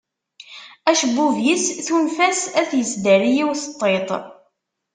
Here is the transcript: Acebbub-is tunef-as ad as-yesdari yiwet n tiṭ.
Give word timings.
Acebbub-is 0.89 1.65
tunef-as 1.85 2.39
ad 2.59 2.67
as-yesdari 2.69 3.31
yiwet 3.37 3.63
n 3.67 3.71
tiṭ. 3.79 4.11